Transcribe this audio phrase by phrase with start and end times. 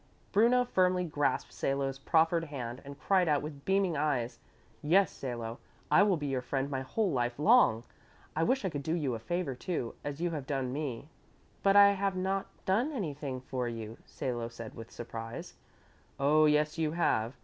[0.31, 4.39] Bruno firmly grasped Salo's proffered hand and cried out with beaming eyes,
[4.81, 5.59] "Yes, Salo,
[5.91, 7.83] I will be your friend my whole life long.
[8.35, 11.07] I wish I could do you a favor, too, as you have done me."
[11.61, 15.53] "But I have not done anything for you," Salo said with surprise.
[16.19, 17.35] "Oh, yes, you have.